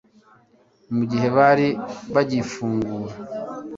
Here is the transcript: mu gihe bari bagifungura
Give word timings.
mu 0.95 1.03
gihe 1.11 1.27
bari 1.37 1.67
bagifungura 2.13 3.15